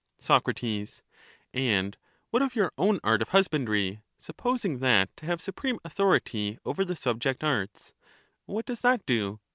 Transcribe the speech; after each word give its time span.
Soc, 0.17 0.49
And 1.53 1.95
what 2.31 2.41
of 2.41 2.55
your 2.55 2.71
own 2.75 2.99
art 3.03 3.21
of 3.21 3.29
husbandry, 3.29 4.01
sup 4.17 4.35
posing 4.35 4.79
that 4.79 5.15
to 5.17 5.27
have 5.27 5.39
supreme 5.39 5.77
authority 5.85 6.57
over 6.65 6.83
the 6.83 6.95
sub 6.95 7.19
ject 7.19 7.43
arts— 7.43 7.93
what 8.47 8.65
does 8.65 8.81
that 8.81 9.05
do? 9.05 9.39